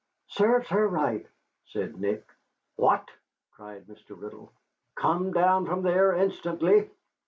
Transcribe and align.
"Serves 0.29 0.69
her 0.69 0.87
right," 0.87 1.27
said 1.67 1.95
Nick. 1.99 2.27
"What!" 2.75 3.07
cried 3.51 3.85
Mr. 3.85 4.19
Riddle. 4.19 4.51
"Come 4.95 5.31
down 5.31 5.67
from 5.67 5.83
there 5.83 6.13
instantly." 6.15 6.89